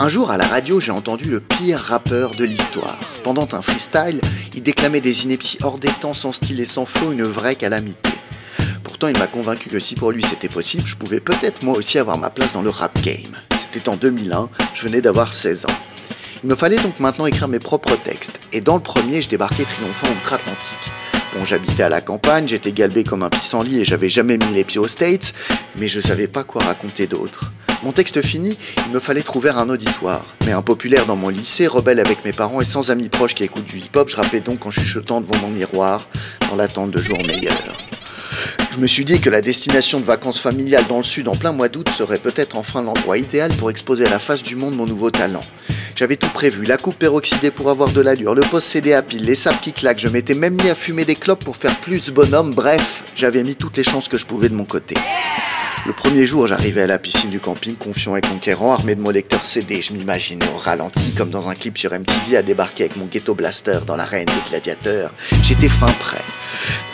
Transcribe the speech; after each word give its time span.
Un 0.00 0.08
jour 0.08 0.30
à 0.30 0.36
la 0.36 0.46
radio, 0.46 0.78
j'ai 0.78 0.92
entendu 0.92 1.28
le 1.28 1.40
pire 1.40 1.80
rappeur 1.80 2.30
de 2.30 2.44
l'histoire. 2.44 2.96
Pendant 3.24 3.48
un 3.50 3.62
freestyle, 3.62 4.20
il 4.54 4.62
déclamait 4.62 5.00
des 5.00 5.24
inepties 5.24 5.58
hors 5.64 5.80
des 5.80 5.90
temps, 5.90 6.14
sans 6.14 6.30
style 6.30 6.60
et 6.60 6.66
sans 6.66 6.86
flow, 6.86 7.10
une 7.10 7.24
vraie 7.24 7.56
calamité. 7.56 8.10
Pourtant, 8.84 9.08
il 9.08 9.18
m'a 9.18 9.26
convaincu 9.26 9.68
que 9.68 9.80
si 9.80 9.96
pour 9.96 10.12
lui 10.12 10.22
c'était 10.22 10.48
possible, 10.48 10.86
je 10.86 10.94
pouvais 10.94 11.18
peut-être 11.18 11.64
moi 11.64 11.76
aussi 11.76 11.98
avoir 11.98 12.16
ma 12.16 12.30
place 12.30 12.52
dans 12.52 12.62
le 12.62 12.70
rap 12.70 12.96
game. 13.02 13.36
C'était 13.58 13.88
en 13.88 13.96
2001, 13.96 14.48
je 14.76 14.82
venais 14.82 15.00
d'avoir 15.00 15.34
16 15.34 15.66
ans. 15.66 15.80
Il 16.44 16.48
me 16.48 16.54
fallait 16.54 16.78
donc 16.78 17.00
maintenant 17.00 17.26
écrire 17.26 17.48
mes 17.48 17.58
propres 17.58 17.96
textes, 17.96 18.38
et 18.52 18.60
dans 18.60 18.76
le 18.76 18.82
premier, 18.82 19.20
je 19.20 19.28
débarquais 19.28 19.64
triomphant 19.64 20.06
outre-Atlantique. 20.06 20.92
Bon, 21.34 21.44
j'habitais 21.44 21.82
à 21.82 21.88
la 21.88 22.02
campagne, 22.02 22.46
j'étais 22.46 22.70
galbé 22.70 23.02
comme 23.02 23.24
un 23.24 23.30
pissenlit 23.30 23.80
et 23.80 23.84
j'avais 23.84 24.08
jamais 24.08 24.38
mis 24.38 24.54
les 24.54 24.64
pieds 24.64 24.78
aux 24.78 24.88
States, 24.88 25.34
mais 25.76 25.88
je 25.88 25.98
savais 25.98 26.28
pas 26.28 26.44
quoi 26.44 26.62
raconter 26.62 27.08
d'autre. 27.08 27.52
Mon 27.84 27.92
texte 27.92 28.20
fini, 28.22 28.58
il 28.86 28.92
me 28.92 28.98
fallait 28.98 29.22
trouver 29.22 29.50
un 29.50 29.68
auditoire. 29.68 30.24
Mais 30.46 30.52
impopulaire 30.52 31.06
dans 31.06 31.14
mon 31.14 31.28
lycée, 31.28 31.68
rebelle 31.68 32.00
avec 32.00 32.24
mes 32.24 32.32
parents 32.32 32.60
et 32.60 32.64
sans 32.64 32.90
amis 32.90 33.08
proches 33.08 33.36
qui 33.36 33.44
écoutent 33.44 33.66
du 33.66 33.78
hip-hop, 33.78 34.08
je 34.08 34.16
rappelais 34.16 34.40
donc 34.40 34.66
en 34.66 34.70
chuchotant 34.72 35.20
devant 35.20 35.36
mon 35.42 35.48
miroir, 35.48 36.08
dans 36.50 36.56
l'attente 36.56 36.90
de 36.90 37.00
jours 37.00 37.18
meilleurs. 37.18 37.76
Je 38.72 38.78
me 38.78 38.88
suis 38.88 39.04
dit 39.04 39.20
que 39.20 39.30
la 39.30 39.40
destination 39.40 40.00
de 40.00 40.04
vacances 40.04 40.40
familiales 40.40 40.86
dans 40.88 40.98
le 40.98 41.04
sud 41.04 41.28
en 41.28 41.36
plein 41.36 41.52
mois 41.52 41.68
d'août 41.68 41.88
serait 41.88 42.18
peut-être 42.18 42.56
enfin 42.56 42.82
l'endroit 42.82 43.16
idéal 43.16 43.52
pour 43.52 43.70
exposer 43.70 44.06
à 44.06 44.10
la 44.10 44.18
face 44.18 44.42
du 44.42 44.56
monde 44.56 44.74
mon 44.74 44.86
nouveau 44.86 45.12
talent. 45.12 45.40
J'avais 45.94 46.16
tout 46.16 46.28
prévu, 46.28 46.64
la 46.64 46.78
coupe 46.78 46.98
peroxydée 46.98 47.52
pour 47.52 47.70
avoir 47.70 47.90
de 47.90 48.00
l'allure, 48.00 48.34
le 48.34 48.42
post 48.42 48.68
CD 48.68 48.92
à 48.92 49.02
pile, 49.02 49.24
les 49.24 49.34
sapes 49.36 49.60
qui 49.60 49.72
claquent, 49.72 50.00
je 50.00 50.08
m'étais 50.08 50.34
même 50.34 50.54
mis 50.54 50.70
à 50.70 50.74
fumer 50.74 51.04
des 51.04 51.16
clopes 51.16 51.44
pour 51.44 51.56
faire 51.56 51.74
plus 51.76 52.10
bonhomme, 52.10 52.54
bref, 52.54 53.02
j'avais 53.14 53.42
mis 53.44 53.54
toutes 53.54 53.76
les 53.76 53.84
chances 53.84 54.08
que 54.08 54.18
je 54.18 54.26
pouvais 54.26 54.48
de 54.48 54.54
mon 54.54 54.64
côté. 54.64 54.96
Le 55.88 55.94
premier 55.94 56.26
jour, 56.26 56.46
j'arrivais 56.46 56.82
à 56.82 56.86
la 56.86 56.98
piscine 56.98 57.30
du 57.30 57.40
camping, 57.40 57.74
confiant 57.74 58.14
et 58.14 58.20
conquérant, 58.20 58.74
armé 58.74 58.94
de 58.94 59.00
mon 59.00 59.08
lecteur 59.08 59.42
CD. 59.42 59.80
Je 59.80 59.94
m'imaginais 59.94 60.44
au 60.54 60.58
ralenti, 60.58 61.14
comme 61.16 61.30
dans 61.30 61.48
un 61.48 61.54
clip 61.54 61.78
sur 61.78 61.98
MTV, 61.98 62.36
à 62.36 62.42
débarquer 62.42 62.84
avec 62.84 62.96
mon 62.96 63.06
ghetto 63.06 63.34
blaster 63.34 63.78
dans 63.86 63.96
l'arène 63.96 64.26
des 64.26 64.50
gladiateurs. 64.50 65.10
J'étais 65.42 65.70
fin 65.70 65.86
prêt. 65.86 66.20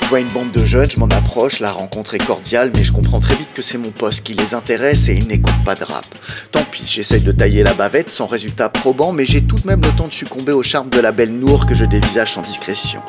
Je 0.01 0.07
vois 0.07 0.21
une 0.21 0.29
bande 0.29 0.53
de 0.53 0.65
jeunes, 0.65 0.93
je 0.93 1.01
m'en 1.01 1.09
approche, 1.09 1.59
la 1.59 1.73
rencontre 1.73 2.15
est 2.15 2.25
cordiale, 2.25 2.71
mais 2.73 2.85
je 2.85 2.93
comprends 2.93 3.19
très 3.19 3.35
vite 3.35 3.49
que 3.53 3.63
c'est 3.63 3.79
mon 3.79 3.91
poste 3.91 4.23
qui 4.23 4.35
les 4.35 4.55
intéresse 4.55 5.09
et 5.09 5.15
ils 5.15 5.27
n'écoutent 5.27 5.65
pas 5.65 5.75
de 5.75 5.83
rap. 5.83 6.07
Tant 6.53 6.63
pis, 6.63 6.85
j'essaye 6.87 7.23
de 7.23 7.33
tailler 7.33 7.65
la 7.65 7.75
bavette 7.75 8.11
sans 8.11 8.29
résultat 8.29 8.69
probant, 8.69 9.11
mais 9.11 9.27
j'ai 9.27 9.43
tout 9.43 9.57
de 9.57 9.67
même 9.67 9.81
le 9.83 9.91
temps 9.97 10.07
de 10.07 10.13
succomber 10.13 10.53
au 10.53 10.63
charme 10.63 10.91
de 10.91 11.01
la 11.01 11.11
belle 11.11 11.33
Nour 11.33 11.67
que 11.67 11.75
je 11.75 11.85
dévisage 11.85 12.35
sans 12.35 12.43
discrétion. 12.43 13.03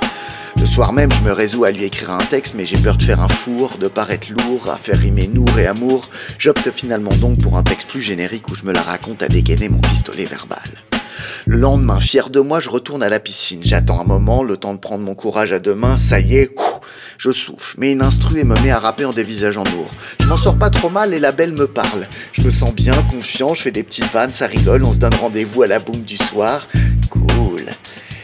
Le 0.66 0.72
soir 0.72 0.94
même, 0.94 1.12
je 1.12 1.22
me 1.22 1.32
résous 1.32 1.64
à 1.64 1.70
lui 1.70 1.84
écrire 1.84 2.10
un 2.10 2.18
texte, 2.18 2.56
mais 2.58 2.66
j'ai 2.66 2.80
peur 2.80 2.98
de 2.98 3.04
faire 3.04 3.22
un 3.22 3.28
four, 3.28 3.78
de 3.78 3.88
paraître 3.88 4.30
lourd, 4.32 4.68
à 4.68 4.78
faire 4.78 4.98
rimer 4.98 5.28
Nour 5.28 5.60
et 5.60 5.68
amour. 5.68 6.10
J'opte 6.40 6.72
finalement 6.72 7.14
donc 7.18 7.40
pour 7.40 7.56
un 7.56 7.62
texte 7.62 7.88
plus 7.88 8.02
générique 8.02 8.50
où 8.50 8.56
je 8.56 8.64
me 8.64 8.74
la 8.74 8.82
raconte 8.82 9.22
à 9.22 9.28
dégainer 9.28 9.70
mon 9.70 9.78
pistolet 9.78 10.26
verbal. 10.26 10.58
Le 11.46 11.58
lendemain, 11.58 12.00
fier 12.00 12.32
de 12.32 12.40
moi, 12.40 12.60
je 12.60 12.72
retourne 12.72 13.04
à 13.04 13.10
la 13.10 13.20
piscine. 13.20 13.62
J'attends 13.64 14.02
un 14.02 14.06
moment, 14.06 14.42
le 14.42 14.58
temps 14.58 14.74
de 14.74 14.80
prendre 14.80 15.04
mon 15.04 15.14
courage 15.14 15.54
à 15.54 15.60
deux 15.60 15.76
mains, 15.76 16.00
ça 16.00 16.20
y 16.20 16.36
est, 16.36 16.56
je 17.20 17.30
souffle, 17.30 17.80
mets 17.80 17.92
une 17.92 18.02
instru 18.02 18.40
et 18.40 18.44
me 18.44 18.60
mets 18.62 18.72
à 18.72 18.80
rapper 18.80 19.06
en 19.06 19.14
dévisageant 19.14 19.66
Nour. 19.66 19.92
Je 20.20 20.26
m'en 20.26 20.36
sors 20.36 20.58
pas 20.58 20.72
trop 20.72 20.90
mal 20.90 21.14
et 21.14 21.20
la 21.20 21.32
belle 21.32 21.54
me 21.54 21.68
parle. 21.68 22.08
Je 22.32 22.42
me 22.42 22.50
sens 22.50 22.74
bien, 22.74 22.96
confiant, 23.12 23.54
je 23.54 23.62
fais 23.62 23.72
des 23.72 23.84
petites 23.84 24.12
vannes, 24.12 24.32
ça 24.32 24.48
rigole, 24.48 24.84
on 24.84 24.94
se 24.94 25.00
donne 25.00 25.14
rendez-vous 25.14 25.62
à 25.62 25.68
la 25.68 25.78
boum 25.78 26.02
du 26.02 26.18
soir. 26.18 26.68
Cool. 27.12 27.66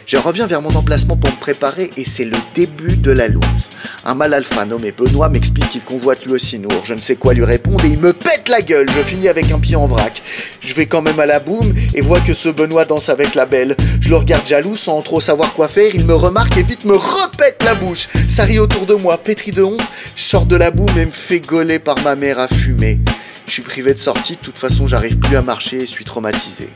Je 0.06 0.16
reviens 0.16 0.46
vers 0.46 0.60
mon 0.60 0.74
emplacement 0.74 1.16
pour 1.16 1.30
me 1.30 1.36
préparer 1.36 1.90
et 1.96 2.04
c'est 2.04 2.24
le 2.24 2.36
début 2.54 2.96
de 2.96 3.10
la 3.10 3.28
loose. 3.28 3.70
Un 4.04 4.14
mal 4.14 4.34
alpha 4.34 4.64
nommé 4.64 4.92
Benoît 4.92 5.28
m'explique 5.28 5.70
qu'il 5.70 5.82
convoite 5.82 6.24
lui 6.24 6.32
aussi. 6.32 6.60
Je 6.84 6.94
ne 6.94 7.00
sais 7.00 7.16
quoi 7.16 7.34
lui 7.34 7.44
répondre 7.44 7.84
et 7.84 7.88
il 7.88 7.98
me 7.98 8.12
pète 8.12 8.48
la 8.48 8.60
gueule. 8.62 8.86
Je 8.90 9.02
finis 9.02 9.28
avec 9.28 9.50
un 9.50 9.58
pied 9.58 9.76
en 9.76 9.86
vrac. 9.86 10.22
Je 10.60 10.74
vais 10.74 10.86
quand 10.86 11.02
même 11.02 11.20
à 11.20 11.26
la 11.26 11.38
boum 11.38 11.72
et 11.94 12.00
vois 12.00 12.20
que 12.20 12.34
ce 12.34 12.48
Benoît 12.48 12.84
danse 12.84 13.08
avec 13.08 13.34
la 13.34 13.46
belle. 13.46 13.76
Je 14.00 14.08
le 14.08 14.16
regarde 14.16 14.46
jaloux 14.46 14.76
sans 14.76 15.00
trop 15.02 15.20
savoir 15.20 15.52
quoi 15.54 15.68
faire. 15.68 15.90
Il 15.94 16.04
me 16.04 16.14
remarque 16.14 16.56
et 16.58 16.62
vite 16.62 16.84
me 16.84 16.96
repète 16.96 17.62
la 17.64 17.74
bouche. 17.74 18.08
Ça 18.28 18.44
rit 18.44 18.58
autour 18.58 18.86
de 18.86 18.94
moi, 18.94 19.18
pétri 19.18 19.52
de 19.52 19.62
honte. 19.62 19.80
Je 20.16 20.22
sors 20.22 20.46
de 20.46 20.56
la 20.56 20.70
boum 20.70 20.90
et 20.98 21.06
me 21.06 21.12
fais 21.12 21.40
gauler 21.40 21.78
par 21.78 21.98
ma 22.02 22.16
mère 22.16 22.38
à 22.38 22.48
fumer. 22.48 23.00
Je 23.46 23.52
suis 23.52 23.62
privé 23.62 23.94
de 23.94 23.98
sortie, 23.98 24.34
de 24.34 24.40
toute 24.40 24.58
façon 24.58 24.86
j'arrive 24.86 25.18
plus 25.18 25.36
à 25.36 25.42
marcher 25.42 25.82
et 25.82 25.86
suis 25.86 26.04
traumatisé. 26.04 26.70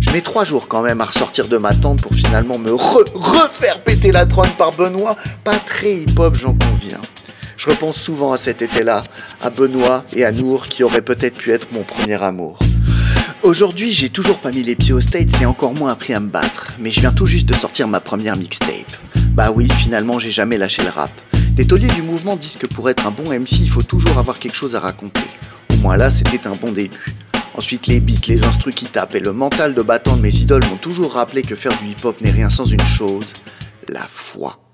Je 0.00 0.10
mets 0.10 0.20
trois 0.20 0.44
jours 0.44 0.68
quand 0.68 0.82
même 0.82 1.00
à 1.00 1.04
ressortir 1.04 1.48
de 1.48 1.56
ma 1.56 1.74
tente 1.74 2.02
pour 2.02 2.14
finalement 2.14 2.58
me 2.58 2.72
refaire 2.72 3.80
péter 3.82 4.12
la 4.12 4.26
trône 4.26 4.50
par 4.58 4.70
Benoît. 4.72 5.16
Pas 5.44 5.58
très 5.58 5.96
hip-hop, 5.96 6.36
j'en 6.36 6.54
conviens. 6.54 7.00
Je 7.56 7.70
repense 7.70 7.96
souvent 7.96 8.32
à 8.32 8.36
cet 8.36 8.62
été-là, 8.62 9.02
à 9.42 9.50
Benoît 9.50 10.04
et 10.14 10.24
à 10.24 10.32
Nour 10.32 10.66
qui 10.66 10.84
auraient 10.84 11.02
peut-être 11.02 11.36
pu 11.36 11.50
être 11.52 11.68
mon 11.72 11.82
premier 11.82 12.22
amour. 12.22 12.58
Aujourd'hui, 13.42 13.92
j'ai 13.92 14.08
toujours 14.08 14.38
pas 14.38 14.50
mis 14.50 14.62
les 14.62 14.76
pieds 14.76 14.92
au 14.92 15.00
States 15.00 15.40
et 15.40 15.46
encore 15.46 15.72
moins 15.74 15.92
appris 15.92 16.12
à 16.12 16.20
me 16.20 16.28
battre, 16.28 16.72
mais 16.78 16.90
je 16.90 17.00
viens 17.00 17.12
tout 17.12 17.26
juste 17.26 17.46
de 17.46 17.54
sortir 17.54 17.88
ma 17.88 18.00
première 18.00 18.36
mixtape. 18.36 18.92
Bah 19.32 19.50
oui, 19.54 19.68
finalement, 19.78 20.18
j'ai 20.18 20.30
jamais 20.30 20.58
lâché 20.58 20.82
le 20.82 20.90
rap. 20.90 21.10
Les 21.56 21.66
tauliers 21.66 21.88
du 21.88 22.02
mouvement 22.02 22.36
disent 22.36 22.56
que 22.56 22.66
pour 22.66 22.90
être 22.90 23.06
un 23.06 23.10
bon 23.10 23.30
MC, 23.30 23.60
il 23.60 23.70
faut 23.70 23.82
toujours 23.82 24.18
avoir 24.18 24.38
quelque 24.38 24.56
chose 24.56 24.74
à 24.74 24.80
raconter. 24.80 25.22
Au 25.72 25.76
moins 25.76 25.96
là, 25.96 26.10
c'était 26.10 26.46
un 26.46 26.52
bon 26.52 26.72
début. 26.72 27.16
Ensuite, 27.56 27.86
les 27.86 28.00
beats, 28.00 28.28
les 28.28 28.44
instrus 28.44 28.74
qui 28.74 28.84
tapent 28.84 29.14
et 29.14 29.20
le 29.20 29.32
mental 29.32 29.74
de 29.74 29.80
battant 29.80 30.16
de 30.16 30.20
mes 30.20 30.34
idoles 30.36 30.64
m'ont 30.66 30.76
toujours 30.76 31.14
rappelé 31.14 31.42
que 31.42 31.56
faire 31.56 31.72
du 31.80 31.88
hip-hop 31.88 32.20
n'est 32.20 32.30
rien 32.30 32.50
sans 32.50 32.66
une 32.66 32.80
chose, 32.80 33.32
la 33.88 34.06
foi. 34.06 34.65